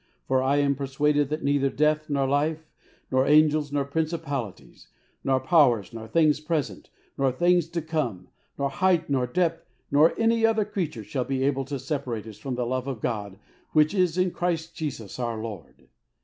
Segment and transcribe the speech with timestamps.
[0.27, 2.65] For I am per suaded that neither death, nor life,
[3.11, 4.87] nor angels, nor principalities,
[5.23, 6.89] nor powers, nor things present,
[7.19, 11.65] nor things to come, nor height, nor depth, nor any other creature, shall be able
[11.65, 13.37] to separate us from the love of God,
[13.73, 15.87] which is in Christ Jesus our Lord."